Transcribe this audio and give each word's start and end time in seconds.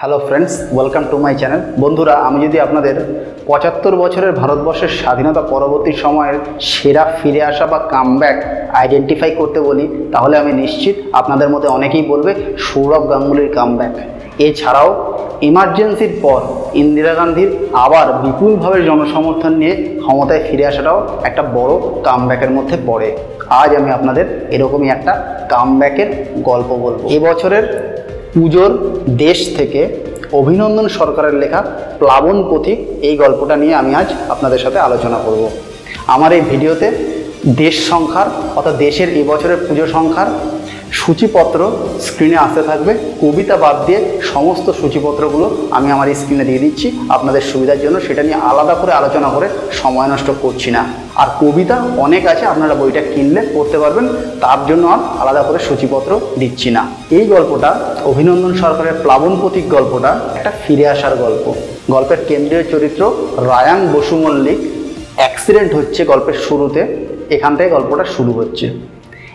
Hello 0.00 0.18
friends 0.26 0.54
welcome 0.74 1.04
to 1.10 1.16
my 1.24 1.34
channel 1.40 1.60
বন্ধুরা, 1.82 2.14
আমি 2.26 2.38
যদি 2.46 2.58
আপনাদের 2.66 2.96
পঁচাত্তর 3.48 3.94
বছরের 4.02 4.32
ভারতবর্ষের 4.40 4.92
স্বাধীনতা 5.00 5.42
পরবর্তী 5.52 5.92
সময়ের 6.02 6.36
সেরা 6.70 7.04
ফিরে 7.18 7.40
আসা 7.50 7.66
বা 7.72 7.78
কামব্যাক 7.92 8.36
আইডেন্টিফাই 8.80 9.30
করতে 9.40 9.58
বলি, 9.68 9.84
তাহলে 10.14 10.34
আমি 10.42 10.52
নিশ্চিত 10.62 10.96
আপনাদের 11.20 11.48
মধ্যে 11.52 11.68
অনেকেই 11.76 12.04
বলবে 12.12 12.32
সৌরভ 12.66 13.02
গাঙ্গুলির 13.12 13.50
কামব্যাক 13.56 13.92
এছাড়াও 14.46 14.88
ইমার্জেন্সির 15.50 16.14
পর 16.24 16.40
ইন্দিরা 16.82 17.12
গান্ধীর 17.18 17.50
আবার 17.84 18.06
বিপুলভাবে 18.22 18.78
জনসমর্থন 18.88 19.52
নিয়ে 19.60 19.74
ক্ষমতায় 20.04 20.42
ফিরে 20.46 20.64
আসাটাও 20.70 20.98
একটা 21.28 21.42
বড় 21.56 21.72
কামব্যাকের 22.06 22.50
মধ্যে 22.56 22.76
পড়ে। 22.88 23.08
আজ 23.60 23.70
আমি 23.80 23.90
আপনাদের 23.98 24.26
এরকমই 24.54 24.88
একটা 24.96 25.12
কামব্যাকের 25.52 26.08
গল্প 26.48 26.70
বলব। 26.84 27.00
এবছরের 27.16 27.64
পুজোর 28.38 28.72
দেশ 29.24 29.38
থেকে 29.56 29.80
অভিনন্দন 30.32 30.86
সরকারের 30.98 31.34
লেখা 31.34 31.60
প্লাবন 31.98 32.36
পথিক 32.50 32.78
এই 33.02 33.14
গল্পটা 33.16 33.54
নিয়ে 33.56 33.74
আমি 33.74 33.92
আজ 33.94 34.08
আপনাদের 34.28 34.60
সাথে 34.60 34.78
আলোচনা 34.78 35.18
করব। 35.18 35.42
আমার 36.06 36.30
এই 36.32 36.42
ভিডিওতে 36.50 36.88
দেশ 37.62 37.74
সংখ্যার 37.90 38.28
অর্থাৎ 38.56 38.74
দেশের 38.78 39.08
এবছরের 39.12 39.58
পুজো 39.66 39.86
সংখ্যার 39.86 40.28
সূচিপত্র 40.92 41.70
স্ক্রিনে 42.00 42.36
আসতে 42.36 42.62
থাকবে। 42.62 42.94
কবিতা 43.20 43.56
বাদ 43.56 43.86
দিয়ে 43.86 44.20
সমস্ত 44.22 44.70
সূচিপত্রগুলো 44.70 45.56
আমি 45.70 45.90
আমার 45.90 46.14
স্ক্রিনে 46.14 46.44
দিয়ে 46.44 46.58
দিচ্ছি। 46.58 46.98
আপনাদের 47.08 47.40
সুবিধার 47.40 47.80
জন্য 47.80 48.00
সেটা 48.00 48.22
নিয়ে 48.22 48.34
আলাদা 48.34 48.74
করে 48.74 48.92
আলোচনা 48.92 49.28
করে 49.28 49.48
সময় 49.72 50.08
নষ্ট 50.08 50.30
করছি 50.42 50.70
না। 50.70 50.84
আর 51.14 51.26
কবিতা 51.40 51.86
অনেক 51.96 52.26
আছে, 52.26 52.46
আপনারা 52.46 52.74
বইটা 52.74 53.00
কিনলে 53.00 53.46
পড়তে 53.54 53.78
পারবেন। 53.78 54.08
তার 54.40 54.66
জন্য 54.66 54.86
আর 54.86 54.98
আলাদা 55.20 55.42
করে 55.42 55.58
সূচিপত্র 55.58 56.20
দিচ্ছি 56.38 56.70
না। 56.70 56.86
এই 57.10 57.26
গল্পটা 57.26 57.80
অভিনন্দন 58.04 58.54
সরকারের 58.54 58.92
প্লাবন 59.02 59.40
প্রতীক 59.40 59.68
গল্পটা 59.68 60.20
একটা 60.34 60.52
ফিরে 60.66 60.88
আসার 60.88 61.16
গল্প। 61.16 61.54
গল্পের 61.90 62.18
কেন্দ্রীয় 62.28 62.62
চরিত্র 62.62 63.12
রায়ান 63.36 63.88
বসু 63.92 64.16
মল্লিক 64.16 64.58
অ্যাক্সিডেন্ট 65.16 65.74
হচ্ছে 65.74 66.04
গল্পের 66.04 66.34
শুরুতে। 66.34 67.06
এখান 67.30 67.56
থেকে 67.56 67.70
গল্পটা 67.70 68.04
শুরু 68.04 68.32
হচ্ছে। 68.32 68.70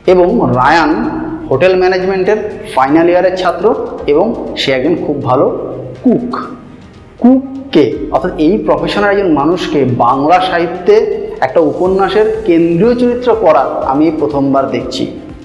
এবং 0.08 0.52
রায়ান 0.56 1.10
হোটেল 1.50 1.74
ম্যানেজমেন্টের 1.80 2.40
ফাইনাল 2.76 3.08
ইয়ারের 3.10 3.36
ছাত্র 3.36 3.66
এবং 4.08 4.26
সে 4.58 4.70
একজন 4.72 4.96
খুব 5.06 5.16
ভালো 5.24 5.46
কুক। 6.04 6.30
কুককে, 7.20 7.84
অর্থাৎ 8.12 8.32
এই 8.46 8.54
প্রফেশনের 8.58 9.12
একজন 9.12 9.30
মানুষকে 9.34 9.80
বাংলা 10.06 10.38
সাহিত্যে 10.50 10.96
একটা 11.42 11.60
উপন্যাসের 11.72 12.28
কেন্দ্রীয় 12.46 12.94
চরিত্র 13.02 13.30
করা 13.36 13.64
আমি 13.92 14.06
প্রথমবার 14.20 14.64
দেখছি। 14.72 15.04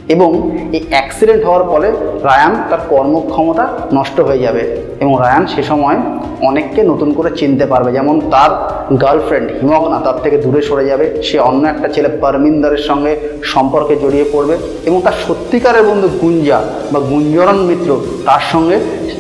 এবং 0.09 0.31
এই 0.73 0.83
অ্যাক্সিডেন্ট 0.91 1.43
হওয়ার 1.45 1.65
ফলে 1.71 1.89
রায়ান 2.25 2.53
তার 2.71 2.79
কর্মক্ষমতা 2.89 3.65
নষ্ট 3.93 4.21
হয়ে 4.21 4.39
যাবে 4.39 4.63
এবং 5.01 5.13
রায়ান 5.19 5.47
সে 5.47 5.63
সময় 5.63 5.97
অনেককে 6.43 6.83
নতুন 6.83 7.13
করে 7.13 7.31
চিনতে 7.37 7.67
পারবে। 7.67 7.93
যেমন 7.93 8.21
তার 8.31 8.51
গার্লফ্রেন্ড 8.97 9.49
হিমগ্না 9.61 9.99
তার 10.05 10.19
থেকে 10.23 10.37
দূরে 10.39 10.63
সরে 10.63 10.85
যাবে। 10.87 11.23
সে 11.23 11.39
অন্য 11.39 11.63
একটা 11.69 11.89
ছেলে 11.89 12.09
পারমিন্দারের 12.09 12.79
সঙ্গে 12.79 13.13
সম্পর্কে 13.45 13.97
জড়িয়ে 13.97 14.25
পড়বে 14.33 14.57
এবং 14.85 15.01
তার 15.05 15.17
সত্যিকারের 15.29 15.83
বন্ধু 15.83 16.09
গুঞ্জা 16.21 16.59
বা 16.93 17.01
গুঞ্জরণ 17.01 17.59
মিত্র 17.59 18.01
তার 18.25 18.45
সঙ্গে 18.53 18.77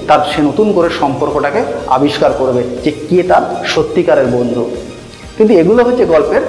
তার 0.06 0.20
সে 0.32 0.42
নতুন 0.42 0.72
করে 0.72 0.88
সম্পর্কটাকে 1.00 1.60
আবিষ্কার 1.86 2.30
করবে 2.38 2.62
যে 2.84 2.90
কে 2.90 3.22
তার 3.22 3.42
সত্যিকারের 3.66 4.26
বন্ধু। 4.26 4.70
কিন্তু 5.36 5.52
এগুলো 5.54 5.84
হচ্ছে 5.84 6.04
গল্পের 6.06 6.42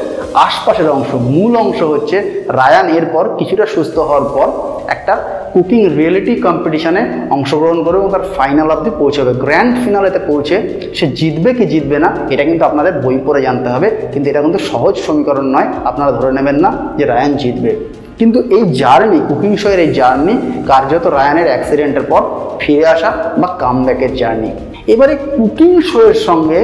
আশপাশের 0.46 0.90
অংশ, 0.98 1.12
মূল 1.34 1.54
অংশ 1.64 1.80
হচ্ছে 1.94 2.18
রায়ান। 2.60 2.88
এরপর 2.98 3.24
কিছুটা 3.40 3.66
সুস্থ 3.76 3.96
হওয়ার 4.00 4.26
পর 4.36 4.48
একটা 4.96 5.14
কুকিং 5.54 5.82
রিয়েলিটি 5.98 6.34
কম্পিটিশানে 6.42 7.02
অংশগ্রহণ 7.30 7.84
করবে 7.84 7.98
এবং 8.00 8.10
তার 8.12 8.30
ফাইনাল 8.38 8.70
অবধি 8.72 8.92
পৌঁছবে। 9.02 9.32
গ্র্যান্ড 9.44 9.74
ফিনালেতে 9.84 10.20
পৌঁছে 10.30 10.56
সে 10.98 11.06
জিতবে 11.20 11.54
কি 11.54 11.66
জিতবে 11.66 11.98
না, 12.00 12.10
এটা 12.34 12.44
কিন্তু 12.44 12.64
আপনাদের 12.66 12.94
বই 13.04 13.18
পড়ে 13.26 13.42
জানতে 13.42 13.70
হবে। 13.70 13.88
কিন্তু 14.14 14.28
এটা 14.30 14.42
কিন্তু 14.42 14.60
সহজ 14.70 14.96
সমীকরণ 15.06 15.48
নয়, 15.56 15.70
আপনারা 15.90 16.12
ধরে 16.12 16.32
নেবেন 16.32 16.58
না 16.66 16.70
যে 16.98 17.04
রায়ান 17.06 17.34
জিতবে। 17.34 17.72
কিন্তু 18.20 18.40
এই 18.56 18.64
জার্নি 18.82 19.20
কুকিং 19.30 19.52
শোয়ের 19.58 19.80
এই 19.80 19.92
জার্নি 19.94 20.34
কার্যত 20.68 21.06
রায়ানের 21.08 21.48
অ্যাক্সিডেন্টের 21.52 22.06
পর 22.12 22.22
ফিরে 22.60 22.86
আসা 22.86 23.10
বা 23.42 23.48
কামব্যাকের 23.62 24.12
জার্নি 24.16 24.52
এবারে 24.94 25.14
কুকিং 25.38 25.72
শোয়ের 25.82 26.18
সঙ্গে 26.28 26.60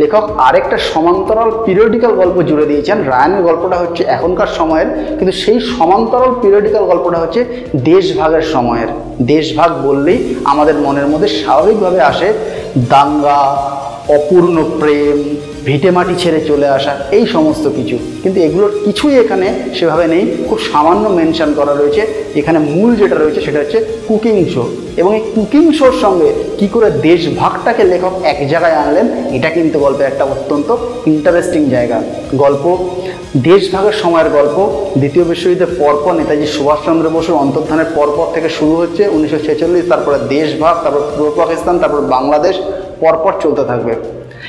লেখক 0.00 0.24
আরেকটা 0.38 0.76
সমান্তরাল 0.92 1.50
পিরিয়ডিক্যাল 1.66 2.12
গল্প 2.20 2.36
জুড়ে 2.48 2.66
দিয়েছেন। 2.66 2.98
রায়ানের 3.12 3.42
গল্পটা 3.42 3.76
হচ্ছে 3.78 4.02
এখনকার 4.16 4.50
সময়ের, 4.58 4.88
কিন্তু 5.18 5.32
সেই 5.42 5.58
সমান্তরাল 5.76 6.30
পিরিয়ডিক্যাল 6.42 6.84
গল্পটা 6.84 7.18
হচ্ছে 7.18 7.40
দেশভাগের 7.90 8.44
সময়ের। 8.54 8.90
দেশভাগ 9.34 9.70
বললেই 9.86 10.18
আমাদের 10.44 10.76
মনের 10.84 11.08
মধ্যে 11.12 11.28
স্বাভাবিকভাবে 11.40 12.00
আসে 12.00 12.28
দাঙ্গা 12.90 13.40
অপূর্ণ 14.08 14.64
প্রেম 14.80 15.36
ভিটেমাটি 15.64 16.14
ছেড়ে 16.18 16.40
চলে 16.40 16.68
আসা, 16.68 16.92
এই 17.10 17.26
সমস্ত 17.26 17.68
কিছু। 17.76 17.98
কিন্তু 18.22 18.40
এগুলোর 18.40 18.72
কিছুই 18.84 19.18
এখানে 19.18 19.54
সেভাবে 19.74 20.06
নেই। 20.06 20.36
খুব 20.48 20.58
সামান্য 20.58 21.08
মেনশন 21.08 21.54
করা 21.54 21.74
রয়েছে। 21.74 22.06
এখানে 22.34 22.58
মূল 22.58 22.96
যেটা 22.96 23.14
রয়েছে 23.14 23.40
সেটা 23.40 23.58
হচ্ছে 23.58 23.84
কুকিং 24.08 24.44
শো 24.54 24.64
এবং 24.96 25.14
এই 25.14 25.22
কুকিং 25.34 25.72
শোর 25.72 25.92
সঙ্গে 26.00 26.32
কি 26.58 26.68
করে 26.68 26.90
দেশভাগটাকে 26.90 27.84
লেখক 27.84 28.12
এক 28.24 28.48
জায়গায় 28.48 28.72
আনলেন, 28.72 29.06
এটা 29.36 29.50
কিন্তু 29.50 29.78
গল্পের 29.78 30.06
একটা 30.06 30.24
অত্যন্ত 30.24 30.76
ইন্টারেস্টিং 31.06 31.70
জায়গা। 31.70 32.02
গল্প, 32.36 32.88
দেশভাগের 33.36 33.92
সময়ের 33.92 34.28
গল্প। 34.28 34.56
দ্বিতীয় 34.98 35.24
বিশ্বযুদ্ধের 35.24 35.74
পরপর 35.78 36.12
নেতাজি 36.12 36.46
সুভাষচন্দ্র 36.46 37.10
বসুর 37.10 37.36
অন্তর্ধানের 37.36 37.86
পরপর 37.94 38.26
থেকে 38.34 38.48
শুরু 38.48 38.74
হচ্ছে 38.76 39.08
উনিশশো 39.08 39.38
ছেচল্লিশ, 39.38 39.84
তারপরে 39.88 40.18
দেশভাগ, 40.28 40.74
তারপর 40.84 41.02
পূর্ব 41.16 41.32
পাকিস্তান, 41.36 41.78
তারপর 41.78 42.00
বাংলাদেশ। 42.00 42.56
পরপর 43.00 43.32
চলতে 43.40 43.64
থাকবে। 43.64 43.94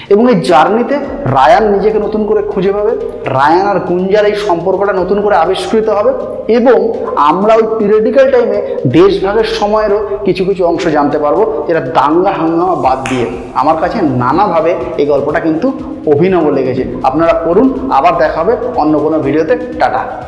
এবং 0.09 0.29
এই 0.29 0.41
জার্নিতে 0.41 0.95
রায়ান 1.25 1.71
নিজেকে 1.71 1.99
নতুন 1.99 2.25
করে 2.25 2.41
খুঁজে 2.41 2.71
পাবে। 2.73 2.91
রায়ান 3.25 3.67
আর 3.67 3.79
গুঞ্জার 3.79 4.25
এই 4.25 4.35
সম্পর্কটা 4.35 4.93
নতুন 4.93 5.21
করে 5.21 5.35
আবিষ্কৃত 5.35 5.89
হবে। 5.89 6.13
এবং 6.53 6.93
আমরা 7.15 7.55
ওই 7.55 7.63
পিরিয়ডিক্যাল 7.79 8.31
টাইমে 8.31 8.75
দেশভাগের 8.87 9.43
সময়েরও 9.43 10.07
কিছু 10.25 10.45
কিছু 10.45 10.65
অংশ 10.65 10.87
জানতে 10.87 11.17
পারব, 11.17 11.63
যেটা 11.67 11.79
দাঙ্গা 11.79 12.31
হাঙ্গামা 12.31 12.75
বাদ 12.75 13.09
দিয়ে। 13.09 13.25
আমার 13.53 13.77
কাছে 13.77 14.01
নানাভাবে 14.01 14.75
এই 14.97 15.05
গল্পটা 15.05 15.39
কিন্তু 15.39 15.71
অভিনব 16.07 16.49
লেগেছে। 16.49 16.85
আপনারা 17.03 17.41
পড়ুন, 17.45 17.89
আবার 17.93 18.17
দেখা 18.17 18.41
হবে 18.41 18.57
অন্য 18.75 18.99
কোনো 18.99 19.19
ভিডিওতে 19.19 19.57
টাটা। 19.79 20.21